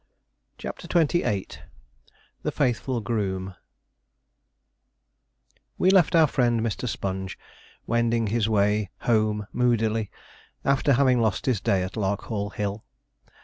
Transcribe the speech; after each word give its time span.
CHAPTER 0.57 0.87
XXVIII 0.91 1.61
THE 2.41 2.51
FAITHFUL 2.51 3.01
GROOM 3.01 3.53
We 5.77 5.91
left 5.91 6.15
our 6.15 6.25
friend 6.25 6.61
Mr. 6.61 6.89
Sponge 6.89 7.37
wending 7.85 8.25
his 8.25 8.49
way 8.49 8.89
home 9.01 9.45
moodily, 9.53 10.09
after 10.65 10.93
having 10.93 11.21
lost 11.21 11.45
his 11.45 11.61
day 11.61 11.83
at 11.83 11.95
Larkhall 11.95 12.49
Hill. 12.49 12.83